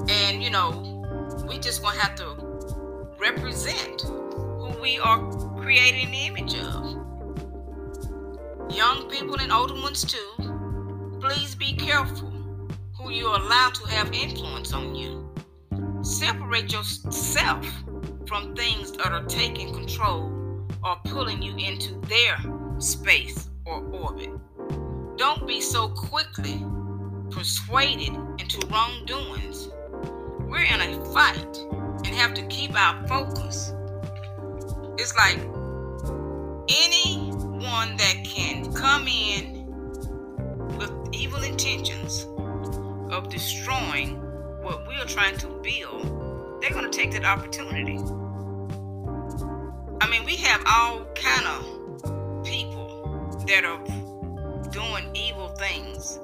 And, 0.10 0.42
you 0.42 0.50
know, 0.50 1.46
we 1.48 1.60
just 1.60 1.82
going 1.82 1.96
to 1.96 2.02
have 2.02 2.16
to 2.16 2.36
represent 3.20 4.02
who 4.02 4.74
we 4.82 4.98
are 5.00 5.20
created 5.62 6.12
the 6.12 6.26
image 6.26 6.56
of. 6.56 6.98
Young 8.76 9.10
people 9.10 9.40
and 9.40 9.52
older 9.52 9.76
ones 9.76 10.04
too 10.04 10.52
Please 11.20 11.54
be 11.54 11.74
careful 11.74 12.32
who 12.98 13.12
you 13.12 13.28
allow 13.28 13.70
to 13.70 13.88
have 13.90 14.12
influence 14.12 14.74
on 14.74 14.96
you. 14.96 15.32
Separate 16.02 16.74
yourself 16.74 17.64
from 18.28 18.56
things 18.56 18.92
that 18.94 19.12
are 19.12 19.26
taking 19.26 19.72
control 19.72 20.66
or 20.84 20.96
pulling 21.06 21.44
you 21.44 21.56
into 21.58 21.94
their 22.08 22.38
space 22.80 23.50
or 23.66 23.84
orbit. 23.84 24.32
Don't 25.18 25.46
be 25.46 25.62
so 25.62 25.90
quickly 25.90 26.66
persuaded 27.30 28.18
into 28.40 28.66
wrongdoings. 28.68 29.70
We're 30.40 30.64
in 30.64 30.82
a 30.82 31.06
fight 31.14 31.58
and 32.04 32.08
have 32.08 32.34
to 32.34 32.42
keep 32.48 32.76
our 32.76 33.08
focus. 33.08 33.74
It's 35.02 35.16
like 35.16 35.40
anyone 36.70 37.98
that 37.98 38.24
can 38.24 38.72
come 38.72 39.08
in 39.08 39.66
with 40.78 40.92
evil 41.12 41.42
intentions 41.42 42.28
of 43.12 43.28
destroying 43.28 44.22
what 44.62 44.88
we 44.88 44.94
are 44.98 45.06
trying 45.06 45.38
to 45.40 45.48
build, 45.64 46.62
they're 46.62 46.70
going 46.70 46.84
to 46.84 46.96
take 46.96 47.14
that 47.14 47.26
opportunity. 47.26 47.98
I 50.02 50.08
mean, 50.08 50.24
we 50.24 50.36
have 50.36 50.62
all 50.68 51.06
kind 51.16 51.48
of 51.48 52.44
people 52.46 53.44
that 53.48 53.66
are 53.66 53.84
doing 54.70 55.16
evil 55.16 55.48
things 55.58 56.20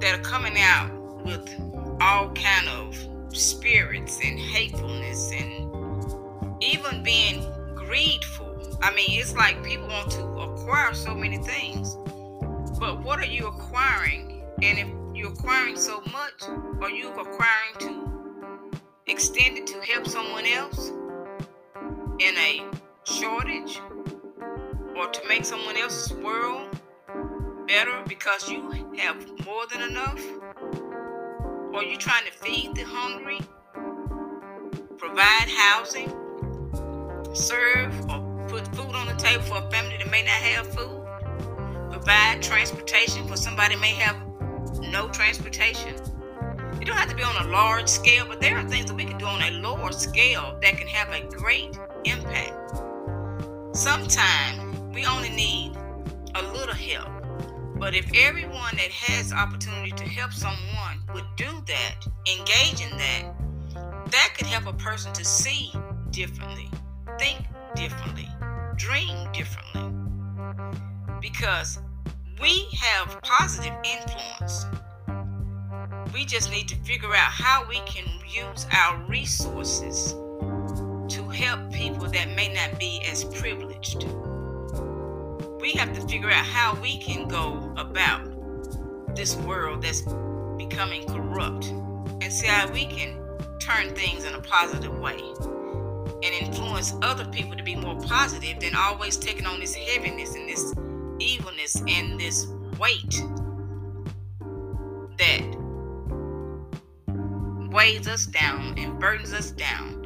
that 0.00 0.18
are 0.18 0.22
coming 0.22 0.54
out 0.56 0.90
with 1.22 1.50
all 2.00 2.30
kind 2.30 2.66
of 2.70 2.96
spirits 3.36 4.20
and 4.24 4.38
hatefulness 4.38 5.32
and 5.32 5.64
even 6.64 7.02
being 7.02 7.44
greedful. 7.74 8.78
I 8.82 8.94
mean, 8.94 9.20
it's 9.20 9.34
like 9.34 9.62
people 9.62 9.88
want 9.88 10.10
to 10.12 10.24
acquire 10.24 10.94
so 10.94 11.14
many 11.14 11.38
things 11.38 11.96
but 12.78 13.02
what 13.02 13.18
are 13.18 13.26
you 13.26 13.46
acquiring? 13.46 14.42
And 14.62 14.78
if 14.78 14.88
you're 15.14 15.32
acquiring 15.32 15.76
so 15.76 16.00
much, 16.12 16.42
are 16.82 16.90
you 16.90 17.08
acquiring 17.10 17.78
to 17.78 18.90
extend 19.06 19.58
it 19.58 19.66
to 19.68 19.80
help 19.80 20.06
someone 20.06 20.44
else 20.44 20.90
in 22.18 22.36
a 22.36 22.62
shortage 23.04 23.80
or 24.96 25.08
to 25.08 25.28
make 25.28 25.44
someone 25.44 25.76
else's 25.76 26.12
world 26.14 26.78
better 27.66 28.02
because 28.08 28.50
you 28.50 28.70
have 28.98 29.16
more 29.46 29.66
than 29.72 29.82
enough? 29.88 30.22
Or 31.72 31.76
are 31.76 31.84
you 31.84 31.96
trying 31.96 32.26
to 32.26 32.32
feed 32.32 32.74
the 32.74 32.82
hungry, 32.82 33.40
provide 34.98 35.48
housing, 35.48 36.12
serve 37.34 37.94
or 38.10 38.46
put 38.48 38.66
food 38.74 38.94
on 38.94 39.06
the 39.06 39.14
table 39.14 39.42
for 39.44 39.58
a 39.58 39.70
family 39.70 39.96
that 39.98 40.10
may 40.10 40.22
not 40.22 40.30
have 40.30 40.72
food? 40.74 41.04
provide 42.04 42.42
transportation 42.42 43.26
for 43.26 43.34
somebody 43.34 43.76
may 43.76 43.94
have 43.94 44.16
no 44.92 45.08
transportation. 45.08 45.94
You 46.78 46.84
don't 46.84 46.96
have 46.96 47.08
to 47.08 47.16
be 47.16 47.22
on 47.22 47.46
a 47.46 47.50
large 47.50 47.88
scale, 47.88 48.26
but 48.28 48.42
there 48.42 48.58
are 48.58 48.68
things 48.68 48.86
that 48.86 48.94
we 48.94 49.06
can 49.06 49.16
do 49.16 49.24
on 49.24 49.40
a 49.40 49.50
lower 49.52 49.90
scale 49.90 50.58
that 50.60 50.76
can 50.76 50.86
have 50.86 51.08
a 51.14 51.26
great 51.34 51.78
impact. 52.04 52.76
Sometimes 53.74 54.78
we 54.94 55.06
only 55.06 55.30
need 55.30 55.72
a 56.34 56.42
little 56.52 56.74
help. 56.74 57.08
But 57.78 57.94
if 57.94 58.10
everyone 58.14 58.76
that 58.76 58.90
has 58.90 59.30
the 59.30 59.36
opportunity 59.36 59.92
to 59.92 60.04
help 60.04 60.32
someone 60.32 61.00
would 61.14 61.24
do 61.36 61.46
that, 61.66 62.06
engage 62.38 62.82
in 62.82 62.98
that, 62.98 63.32
that 64.10 64.34
could 64.36 64.46
help 64.46 64.66
a 64.66 64.74
person 64.74 65.12
to 65.14 65.24
see 65.24 65.72
differently, 66.10 66.70
think 67.18 67.46
differently, 67.74 68.28
dream 68.76 69.30
differently. 69.32 69.92
Because 71.20 71.78
we 72.40 72.68
have 72.78 73.20
positive 73.22 73.74
influence. 73.84 74.66
We 76.12 76.24
just 76.24 76.50
need 76.50 76.68
to 76.68 76.76
figure 76.76 77.14
out 77.14 77.30
how 77.30 77.66
we 77.68 77.80
can 77.80 78.04
use 78.28 78.66
our 78.72 78.98
resources 79.06 80.12
to 80.12 81.28
help 81.32 81.72
people 81.72 82.08
that 82.08 82.34
may 82.34 82.52
not 82.52 82.78
be 82.78 83.02
as 83.10 83.24
privileged. 83.24 84.04
We 85.60 85.72
have 85.72 85.92
to 85.94 86.00
figure 86.08 86.30
out 86.30 86.44
how 86.44 86.74
we 86.80 86.98
can 86.98 87.28
go 87.28 87.72
about 87.76 89.16
this 89.16 89.36
world 89.36 89.82
that's 89.82 90.02
becoming 90.56 91.06
corrupt 91.06 91.66
and 91.66 92.32
see 92.32 92.46
how 92.46 92.70
we 92.70 92.86
can 92.86 93.20
turn 93.60 93.94
things 93.94 94.24
in 94.24 94.34
a 94.34 94.40
positive 94.40 94.98
way 94.98 95.20
and 96.24 96.34
influence 96.46 96.94
other 97.02 97.26
people 97.26 97.54
to 97.54 97.62
be 97.62 97.76
more 97.76 98.00
positive 98.00 98.58
than 98.60 98.74
always 98.74 99.16
taking 99.16 99.46
on 99.46 99.60
this 99.60 99.74
heaviness 99.74 100.34
and 100.34 100.48
this 100.48 100.74
evilness 101.20 101.76
and 101.86 102.18
this 102.18 102.46
weight 102.78 103.22
that 105.18 105.56
weighs 107.70 108.08
us 108.08 108.26
down 108.26 108.74
and 108.78 108.98
burdens 108.98 109.32
us 109.32 109.50
down. 109.50 110.00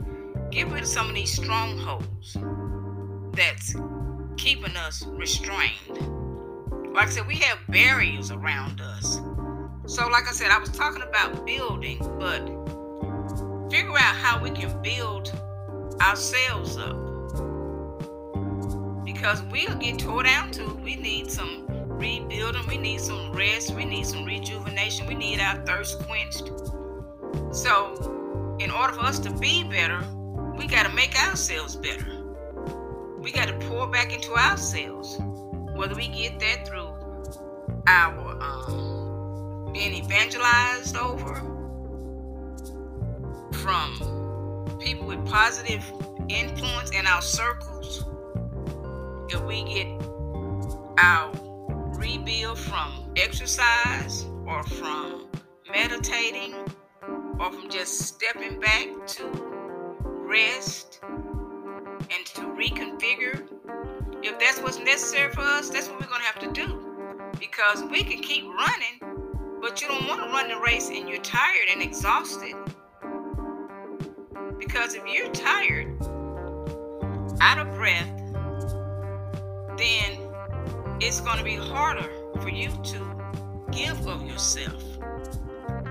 get 0.50 0.68
rid 0.68 0.82
of 0.82 0.88
some 0.88 1.08
of 1.08 1.14
these 1.14 1.32
strongholds 1.32 2.36
that's 3.32 3.76
keeping 4.36 4.76
us 4.76 5.04
restrained. 5.06 5.98
Like 6.94 7.08
I 7.08 7.10
said, 7.10 7.26
we 7.26 7.36
have 7.36 7.58
barriers 7.68 8.30
around 8.30 8.80
us. 8.80 9.20
So, 9.86 10.08
like 10.08 10.26
I 10.28 10.32
said, 10.32 10.50
I 10.50 10.58
was 10.58 10.70
talking 10.70 11.02
about 11.02 11.46
building, 11.46 11.98
but 12.18 12.40
figure 13.70 13.92
out 13.92 14.16
how 14.16 14.42
we 14.42 14.50
can 14.50 14.80
build 14.82 15.32
ourselves 16.00 16.76
up. 16.76 16.96
Because 19.04 19.42
we'll 19.50 19.74
get 19.76 19.98
tore 19.98 20.22
down 20.22 20.50
too. 20.50 20.78
We 20.82 20.96
need 20.96 21.30
some 21.30 21.66
rebuilding, 21.68 22.66
we 22.66 22.78
need 22.78 23.00
some 23.00 23.32
rest, 23.32 23.74
we 23.74 23.84
need 23.84 24.06
some 24.06 24.24
rejuvenation, 24.24 25.06
we 25.06 25.14
need 25.14 25.40
our 25.40 25.64
thirst 25.66 26.00
quenched. 26.00 26.50
So, 27.52 28.56
in 28.60 28.70
order 28.70 28.92
for 28.92 29.00
us 29.00 29.18
to 29.20 29.30
be 29.30 29.64
better, 29.64 30.02
we 30.56 30.66
got 30.66 30.86
to 30.86 30.92
make 30.92 31.18
ourselves 31.26 31.76
better. 31.76 32.24
We 33.18 33.32
got 33.32 33.46
to 33.48 33.54
pour 33.68 33.88
back 33.88 34.12
into 34.12 34.32
ourselves. 34.34 35.18
Whether 35.74 35.94
we 35.94 36.08
get 36.08 36.38
that 36.40 36.66
through 36.66 36.88
our 37.86 38.38
um, 38.42 39.72
being 39.72 39.94
evangelized 39.94 40.96
over 40.96 41.36
from 43.52 44.17
people 44.88 45.06
with 45.06 45.22
positive 45.26 45.84
influence 46.30 46.90
in 46.92 47.06
our 47.06 47.20
circles, 47.20 48.06
if 49.28 49.38
we 49.42 49.62
get 49.64 49.86
our 50.96 51.30
rebuild 51.98 52.58
from 52.58 53.12
exercise 53.14 54.24
or 54.46 54.62
from 54.62 55.28
meditating 55.70 56.54
or 57.38 57.52
from 57.52 57.68
just 57.68 58.00
stepping 58.00 58.58
back 58.60 58.86
to 59.06 59.26
rest 60.26 61.00
and 61.02 62.24
to 62.24 62.40
reconfigure, 62.56 63.46
if 64.22 64.38
that's 64.38 64.58
what's 64.62 64.78
necessary 64.78 65.30
for 65.30 65.42
us, 65.42 65.68
that's 65.68 65.88
what 65.88 66.00
we're 66.00 66.06
going 66.06 66.22
to 66.22 66.26
have 66.26 66.38
to 66.38 66.50
do. 66.50 67.28
Because 67.38 67.84
we 67.90 68.02
can 68.04 68.22
keep 68.22 68.44
running, 68.44 69.58
but 69.60 69.82
you 69.82 69.88
don't 69.88 70.08
want 70.08 70.22
to 70.22 70.30
run 70.30 70.48
the 70.48 70.58
race 70.64 70.88
and 70.88 71.06
you're 71.10 71.20
tired 71.20 71.68
and 71.70 71.82
exhausted. 71.82 72.54
Because 74.58 74.94
if 74.94 75.02
you're 75.06 75.30
tired, 75.30 75.96
out 77.40 77.58
of 77.58 77.74
breath, 77.74 78.08
then 79.76 80.18
it's 81.00 81.20
going 81.20 81.38
to 81.38 81.44
be 81.44 81.54
harder 81.54 82.08
for 82.40 82.48
you 82.48 82.70
to 82.84 83.18
give 83.70 84.06
of 84.06 84.26
yourself 84.26 84.82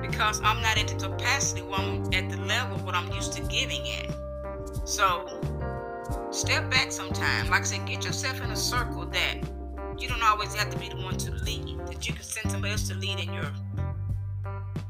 because 0.02 0.42
I'm 0.42 0.62
not 0.62 0.78
at 0.78 0.88
the 0.88 0.96
capacity 0.96 1.62
where 1.62 1.80
I'm 1.80 2.04
at 2.14 2.30
the 2.30 2.38
level 2.42 2.78
what 2.80 2.96
I'm 2.96 3.12
used 3.14 3.34
to 3.34 3.42
giving 3.44 3.82
at. 3.90 4.88
So 4.88 5.40
step 6.32 6.70
back 6.70 6.92
sometime. 6.92 7.50
Like 7.50 7.62
I 7.62 7.66
said, 7.66 7.86
get 7.86 8.06
yourself 8.06 8.42
in 8.42 8.52
a 8.52 8.56
circle 8.56 9.06
that 9.08 9.38
you 9.98 10.08
don't 10.08 10.24
always 10.24 10.54
have 10.56 10.70
to 10.70 10.78
be 10.78 10.90
the 10.90 10.98
one 10.98 11.18
to 11.18 11.32
lead. 11.32 11.80
That 11.88 12.08
you 12.08 12.14
can 12.14 12.24
send 12.24 12.52
somebody 12.52 12.74
else 12.74 12.88
to 12.90 12.96
lead 12.96 13.20
in 13.20 13.34
your 13.34 13.52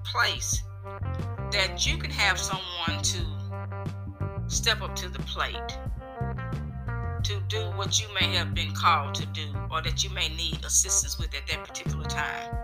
place. 0.04 0.64
That 1.52 1.86
you 1.86 1.98
can 1.98 2.12
have 2.12 2.40
someone 2.40 3.02
to 3.04 3.37
step 4.48 4.82
up 4.82 4.96
to 4.96 5.10
the 5.10 5.20
plate 5.20 5.78
to 7.24 7.42
do 7.50 7.60
what 7.76 8.00
you 8.00 8.08
may 8.20 8.28
have 8.34 8.54
been 8.54 8.72
called 8.74 9.14
to 9.16 9.26
do 9.28 9.48
or 9.72 9.82
that 9.82 10.04
you 10.04 10.10
may 10.12 10.30
need 10.30 10.64
assistance 10.64 11.20
with 11.20 11.34
at 11.36 11.46
that 11.48 11.68
particular 11.68 12.06
time. 12.06 12.56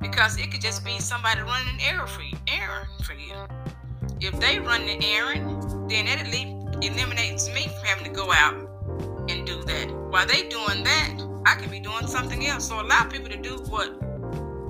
Because 0.00 0.38
it 0.38 0.50
could 0.52 0.60
just 0.60 0.84
be 0.84 0.98
somebody 1.00 1.40
running 1.40 1.74
an 1.74 1.80
errand 1.80 2.10
for 2.10 2.22
you. 2.22 2.36
Errand 2.46 2.88
for 3.04 3.14
you. 3.14 3.34
If 4.20 4.38
they 4.38 4.58
run 4.60 4.86
the 4.86 5.04
errand, 5.04 5.90
then 5.90 6.06
it 6.06 6.20
eliminates 6.84 7.48
me 7.48 7.68
from 7.68 7.84
having 7.84 8.04
to 8.04 8.10
go 8.10 8.30
out 8.32 8.54
and 9.28 9.46
do 9.46 9.62
that. 9.64 9.90
While 10.10 10.26
they 10.26 10.48
doing 10.48 10.84
that, 10.84 11.14
I 11.46 11.56
can 11.56 11.70
be 11.70 11.80
doing 11.80 12.06
something 12.06 12.46
else. 12.46 12.68
So 12.68 12.80
allow 12.80 13.04
people 13.04 13.30
to 13.30 13.36
do 13.36 13.56
what 13.68 13.98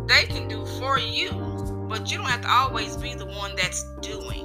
they 0.08 0.24
can 0.24 0.48
do 0.48 0.64
for 0.78 0.98
you, 0.98 1.30
but 1.88 2.10
you 2.10 2.18
don't 2.18 2.26
have 2.28 2.42
to 2.42 2.50
always 2.50 2.96
be 2.96 3.14
the 3.14 3.26
one 3.26 3.54
that's 3.56 3.84
doing. 4.00 4.43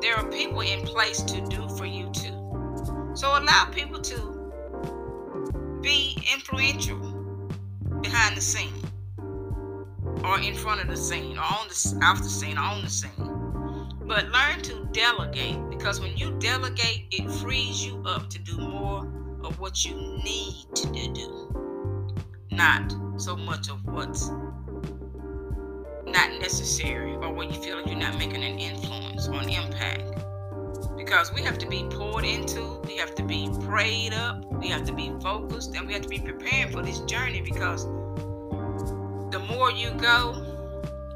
There 0.00 0.16
are 0.16 0.30
people 0.30 0.60
in 0.60 0.82
place 0.82 1.22
to 1.22 1.40
do 1.48 1.68
for 1.76 1.84
you 1.84 2.10
too. 2.12 3.12
So 3.14 3.28
allow 3.28 3.68
people 3.72 4.00
to 4.00 5.80
be 5.82 6.16
influential 6.32 6.98
behind 8.00 8.36
the 8.36 8.40
scene 8.40 8.72
or 10.24 10.38
in 10.40 10.54
front 10.54 10.80
of 10.80 10.88
the 10.88 10.96
scene 10.96 11.36
or 11.36 11.42
on 11.42 11.68
the 11.68 12.00
off 12.04 12.18
the 12.18 12.28
scene 12.28 12.56
or 12.56 12.62
on 12.62 12.82
the 12.82 12.90
scene. 12.90 13.10
But 14.06 14.28
learn 14.28 14.62
to 14.62 14.88
delegate 14.92 15.58
because 15.68 16.00
when 16.00 16.16
you 16.16 16.38
delegate, 16.38 17.06
it 17.10 17.30
frees 17.30 17.84
you 17.84 18.02
up 18.06 18.30
to 18.30 18.38
do 18.38 18.56
more 18.56 19.06
of 19.42 19.58
what 19.58 19.84
you 19.84 19.94
need 20.24 20.66
to 20.74 20.86
do, 21.12 22.14
not 22.50 22.94
so 23.16 23.36
much 23.36 23.68
of 23.68 23.84
what's 23.84 24.30
not 26.38 26.42
necessary 26.42 27.14
or 27.14 27.32
what 27.32 27.52
you 27.52 27.60
feel 27.60 27.76
like 27.76 27.86
you're 27.86 27.96
not 27.96 28.18
making 28.18 28.42
an 28.44 28.58
influence 28.58 29.28
or 29.28 29.34
an 29.34 29.48
impact 29.48 30.02
because 30.96 31.32
we 31.32 31.42
have 31.42 31.58
to 31.58 31.66
be 31.66 31.84
poured 31.90 32.24
into, 32.24 32.80
we 32.86 32.96
have 32.96 33.14
to 33.14 33.22
be 33.22 33.48
prayed 33.62 34.12
up, 34.12 34.44
we 34.52 34.68
have 34.68 34.84
to 34.84 34.92
be 34.92 35.12
focused, 35.22 35.74
and 35.74 35.86
we 35.86 35.92
have 35.92 36.02
to 36.02 36.08
be 36.08 36.18
preparing 36.18 36.70
for 36.70 36.82
this 36.82 37.00
journey 37.00 37.40
because 37.40 37.84
the 39.30 39.38
more 39.48 39.70
you 39.70 39.90
go, 39.92 40.44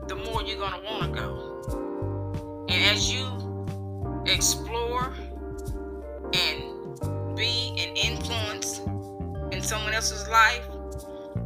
the 0.08 0.14
more 0.14 0.42
you're 0.42 0.58
going 0.58 0.72
to 0.72 0.84
want 0.84 1.02
to 1.02 1.20
go. 1.20 2.66
And 2.68 2.84
as 2.84 3.12
you 3.12 4.24
explore 4.26 5.12
and 6.32 7.36
be 7.36 7.76
an 7.78 7.96
influence 7.96 8.78
in 9.52 9.60
someone 9.60 9.92
else's 9.92 10.26
life, 10.28 10.64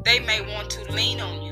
they 0.04 0.20
may 0.20 0.40
want 0.54 0.70
to 0.70 0.92
lean 0.92 1.20
on 1.20 1.42
you. 1.42 1.45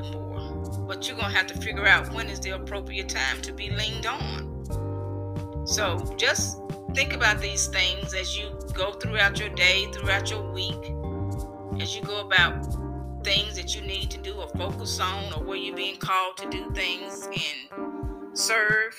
But 0.86 1.08
you're 1.08 1.16
going 1.16 1.30
to 1.30 1.36
have 1.36 1.46
to 1.48 1.58
figure 1.60 1.86
out 1.86 2.12
when 2.12 2.28
is 2.28 2.40
the 2.40 2.50
appropriate 2.50 3.08
time 3.08 3.40
to 3.42 3.52
be 3.52 3.70
leaned 3.70 4.06
on. 4.06 5.66
So 5.66 6.14
just 6.16 6.58
think 6.94 7.14
about 7.14 7.40
these 7.40 7.66
things 7.68 8.14
as 8.14 8.36
you 8.36 8.50
go 8.74 8.92
throughout 8.92 9.40
your 9.40 9.48
day, 9.50 9.86
throughout 9.92 10.30
your 10.30 10.42
week, 10.52 10.92
as 11.80 11.96
you 11.96 12.02
go 12.02 12.20
about 12.20 12.66
things 13.24 13.56
that 13.56 13.74
you 13.74 13.80
need 13.80 14.10
to 14.10 14.18
do 14.18 14.34
or 14.34 14.48
focus 14.48 15.00
on, 15.00 15.32
or 15.32 15.42
where 15.42 15.56
you're 15.56 15.74
being 15.74 15.96
called 15.96 16.36
to 16.36 16.50
do 16.50 16.70
things 16.72 17.26
and 17.26 18.36
serve. 18.36 18.94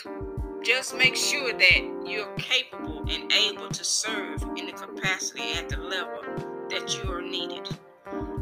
Just 0.64 0.98
make 0.98 1.16
sure 1.16 1.54
that 1.54 2.04
you're 2.08 2.34
capable 2.38 3.06
and 3.08 3.32
able 3.32 3.70
to 3.70 3.84
serve 3.84 4.42
in 4.58 4.66
the 4.66 4.72
capacity 4.72 5.54
at 5.54 5.70
the 5.70 5.78
level 5.78 6.24
that 6.72 6.98
you 6.98 7.12
are 7.12 7.22
needed. 7.22 7.70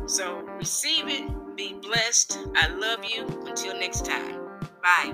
So 0.06 0.42
receive 0.58 1.10
it, 1.10 1.30
be 1.56 1.74
blessed. 1.74 2.40
I 2.56 2.68
love 2.68 3.04
you. 3.04 3.26
Until 3.46 3.78
next 3.80 4.06
time. 4.06 4.40
Bye. 4.82 5.14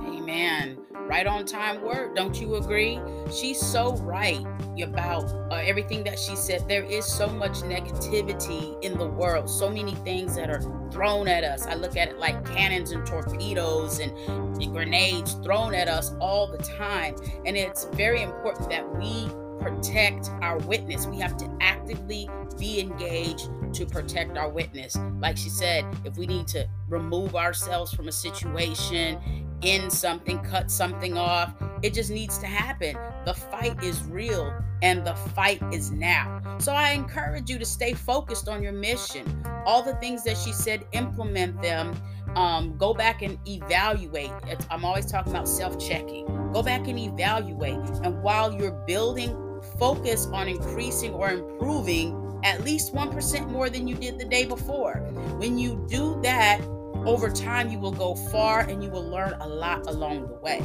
Amen 0.00 0.78
right 1.06 1.26
on 1.26 1.44
time 1.44 1.82
word. 1.82 2.14
Don't 2.16 2.40
you 2.40 2.56
agree? 2.56 3.00
She's 3.30 3.60
so 3.60 3.96
right 3.98 4.44
about 4.82 5.24
uh, 5.50 5.56
everything 5.56 6.02
that 6.04 6.18
she 6.18 6.34
said. 6.34 6.68
There 6.68 6.84
is 6.84 7.04
so 7.04 7.28
much 7.28 7.60
negativity 7.60 8.82
in 8.82 8.96
the 8.98 9.06
world, 9.06 9.48
so 9.48 9.70
many 9.70 9.94
things 9.96 10.34
that 10.36 10.50
are 10.50 10.60
thrown 10.90 11.28
at 11.28 11.44
us. 11.44 11.66
I 11.66 11.74
look 11.74 11.96
at 11.96 12.08
it 12.08 12.18
like 12.18 12.44
cannons 12.44 12.92
and 12.92 13.06
torpedoes 13.06 14.00
and, 14.00 14.12
and 14.60 14.72
grenades 14.72 15.34
thrown 15.34 15.74
at 15.74 15.88
us 15.88 16.12
all 16.20 16.46
the 16.46 16.58
time. 16.58 17.14
And 17.44 17.56
it's 17.56 17.84
very 17.92 18.22
important 18.22 18.70
that 18.70 18.88
we 18.96 19.28
protect 19.60 20.30
our 20.42 20.58
witness. 20.58 21.06
We 21.06 21.18
have 21.20 21.36
to 21.38 21.50
actively 21.60 22.28
be 22.58 22.80
engaged 22.80 23.48
to 23.74 23.86
protect 23.86 24.36
our 24.36 24.48
witness. 24.48 24.96
Like 25.20 25.36
she 25.36 25.48
said, 25.48 25.84
if 26.04 26.16
we 26.16 26.26
need 26.26 26.46
to 26.48 26.68
remove 26.88 27.34
ourselves 27.34 27.92
from 27.92 28.08
a 28.08 28.12
situation, 28.12 29.18
end 29.62 29.92
something, 29.92 30.38
cut 30.40 30.70
something 30.70 31.18
off, 31.18 31.54
it 31.82 31.92
just 31.92 32.10
needs 32.10 32.38
to 32.38 32.46
happen. 32.46 32.96
The 33.24 33.34
fight 33.34 33.82
is 33.82 34.02
real 34.04 34.54
and 34.82 35.04
the 35.04 35.14
fight 35.14 35.62
is 35.72 35.90
now. 35.90 36.40
So 36.58 36.72
I 36.72 36.90
encourage 36.90 37.50
you 37.50 37.58
to 37.58 37.64
stay 37.64 37.94
focused 37.94 38.48
on 38.48 38.62
your 38.62 38.72
mission. 38.72 39.24
All 39.66 39.82
the 39.82 39.94
things 39.96 40.22
that 40.24 40.36
she 40.36 40.52
said, 40.52 40.86
implement 40.92 41.60
them. 41.60 41.96
Um, 42.36 42.76
go 42.76 42.94
back 42.94 43.22
and 43.22 43.38
evaluate. 43.46 44.30
It's, 44.46 44.66
I'm 44.70 44.84
always 44.84 45.06
talking 45.06 45.32
about 45.32 45.48
self 45.48 45.78
checking. 45.78 46.26
Go 46.52 46.62
back 46.62 46.86
and 46.88 46.98
evaluate. 46.98 47.78
And 48.02 48.22
while 48.22 48.52
you're 48.52 48.72
building, 48.86 49.36
focus 49.78 50.26
on 50.26 50.48
increasing 50.48 51.12
or 51.12 51.30
improving 51.30 52.23
at 52.44 52.62
least 52.62 52.94
1% 52.94 53.50
more 53.50 53.68
than 53.70 53.88
you 53.88 53.96
did 53.96 54.18
the 54.18 54.24
day 54.24 54.44
before. 54.44 54.96
When 55.38 55.58
you 55.58 55.84
do 55.88 56.20
that, 56.22 56.60
over 57.06 57.30
time 57.30 57.70
you 57.70 57.78
will 57.78 57.92
go 57.92 58.14
far 58.14 58.60
and 58.60 58.84
you 58.84 58.90
will 58.90 59.08
learn 59.08 59.32
a 59.40 59.48
lot 59.48 59.86
along 59.88 60.28
the 60.28 60.34
way. 60.34 60.60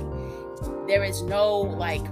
There 0.88 1.04
is 1.04 1.22
no 1.24 1.60
like 1.60 2.06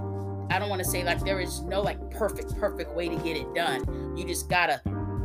I 0.50 0.58
don't 0.58 0.70
want 0.70 0.82
to 0.82 0.88
say 0.88 1.04
like 1.04 1.20
there 1.24 1.40
is 1.40 1.60
no 1.62 1.82
like 1.82 2.10
perfect 2.10 2.56
perfect 2.56 2.94
way 2.94 3.08
to 3.08 3.16
get 3.16 3.36
it 3.36 3.54
done. 3.54 4.16
You 4.16 4.26
just 4.26 4.48
got 4.48 4.66
to 4.66 4.80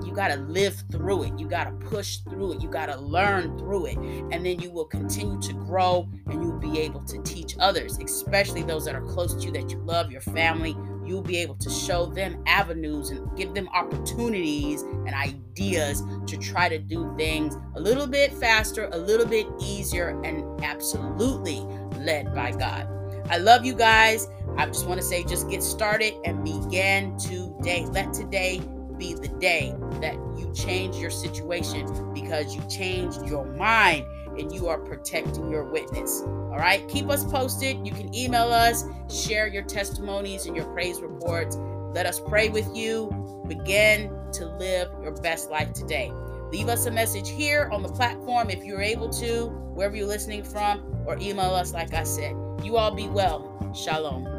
you 0.06 0.14
got 0.14 0.30
to 0.30 0.36
live 0.36 0.84
through 0.92 1.24
it. 1.24 1.40
You 1.40 1.48
got 1.48 1.64
to 1.66 1.72
push 1.88 2.18
through 2.18 2.54
it. 2.54 2.62
You 2.62 2.70
got 2.70 2.88
to 2.88 2.98
learn 3.00 3.58
through 3.58 3.88
it. 3.88 3.98
And 3.98 4.46
then 4.46 4.60
you 4.60 4.70
will 4.70 4.86
continue 4.86 5.40
to 5.42 5.54
grow 5.54 6.10
and 6.28 6.44
you'll 6.44 6.60
be 6.60 6.80
able 6.80 7.02
to 7.06 7.22
teach 7.24 7.56
others, 7.60 7.98
especially 8.00 8.64
those 8.64 8.86
that 8.86 8.96
are 8.96 9.02
close 9.02 9.34
to 9.36 9.42
you 9.42 9.52
that 9.54 9.72
you 9.72 9.78
love, 9.80 10.12
your 10.12 10.22
family. 10.22 10.76
You'll 11.06 11.22
be 11.22 11.38
able 11.38 11.56
to 11.56 11.70
show 11.70 12.06
them 12.06 12.44
avenues 12.46 13.10
and 13.10 13.36
give 13.38 13.54
them 13.54 13.68
opportunities 13.74 14.82
and 14.82 15.10
ideas 15.10 16.02
to 16.28 16.38
try 16.38 16.70
to 16.70 16.80
do 16.80 17.14
things 17.18 17.58
a 17.76 17.82
little 17.82 18.08
bit 18.08 18.34
faster, 18.34 18.90
a 18.92 18.98
little 18.98 19.26
bit 19.26 19.48
easier, 19.60 20.22
and 20.24 20.64
absolutely 20.64 21.60
led 22.00 22.34
by 22.34 22.52
God. 22.52 22.88
I 23.30 23.38
love 23.38 23.66
you 23.66 23.74
guys. 23.74 24.28
I 24.58 24.66
just 24.66 24.88
want 24.88 25.00
to 25.00 25.06
say 25.06 25.24
just 25.24 25.50
get 25.50 25.64
started 25.64 26.14
and 26.26 26.44
begin 26.44 27.18
today. 27.18 27.86
Let 27.92 28.14
today 28.14 28.62
be 28.98 29.14
the 29.14 29.30
day 29.40 29.74
that 30.02 30.16
you 30.38 30.52
change 30.54 30.98
your 30.98 31.10
situation 31.10 32.14
because 32.14 32.56
you 32.56 32.62
changed 32.70 33.26
your 33.28 33.46
mind 33.46 34.06
and 34.38 34.54
you 34.54 34.68
are 34.68 34.80
protecting 34.80 35.50
your 35.50 35.64
witness. 35.64 36.22
All 36.22 36.58
right, 36.58 36.88
keep 36.88 37.10
us 37.10 37.24
posted. 37.24 37.86
You 37.86 37.94
can 37.94 38.14
email 38.14 38.52
us, 38.52 38.84
share 39.10 39.48
your 39.48 39.64
testimonies 39.64 40.46
and 40.46 40.56
your 40.56 40.66
praise 40.74 41.02
reports. 41.02 41.58
Let 41.94 42.06
us 42.06 42.20
pray 42.20 42.50
with 42.50 42.76
you. 42.76 43.10
Begin 43.48 44.12
to 44.34 44.46
live 44.58 44.90
your 45.02 45.12
best 45.12 45.50
life 45.50 45.74
today. 45.74 46.12
Leave 46.52 46.68
us 46.68 46.86
a 46.86 46.92
message 46.92 47.30
here 47.30 47.70
on 47.72 47.82
the 47.82 47.90
platform 47.90 48.50
if 48.50 48.64
you're 48.64 48.82
able 48.82 49.10
to, 49.10 49.48
wherever 49.74 49.96
you're 49.96 50.08
listening 50.08 50.44
from, 50.44 51.04
or 51.06 51.18
email 51.20 51.52
us, 51.52 51.74
like 51.74 51.94
I 51.94 52.04
said. 52.04 52.36
You 52.64 52.78
all 52.78 52.94
be 52.94 53.08
well. 53.08 53.50
Shalom. 53.74 54.33